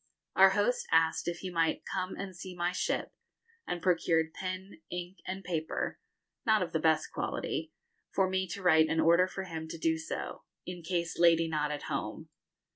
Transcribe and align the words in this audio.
Our 0.35 0.49
host 0.57 0.87
asked 0.91 1.27
if 1.27 1.41
he 1.41 1.51
might 1.51 1.83
'come 1.85 2.15
and 2.15 2.35
see 2.35 2.55
my 2.55 2.71
ship,' 2.71 3.11
and 3.67 3.83
procured 3.83 4.33
pen, 4.33 4.81
ink, 4.89 5.19
and 5.27 5.43
paper 5.43 5.99
not 6.43 6.63
of 6.63 6.71
the 6.73 6.79
best 6.79 7.11
quality 7.13 7.71
for 8.11 8.27
me 8.27 8.47
to 8.47 8.63
write 8.63 8.89
an 8.89 8.99
order 8.99 9.27
for 9.27 9.43
him 9.43 9.67
do 9.67 9.99
so, 9.99 10.43
'in 10.65 10.81
case 10.81 11.19
lady 11.19 11.47
not 11.47 11.69
at 11.69 11.83
home.' 11.83 12.29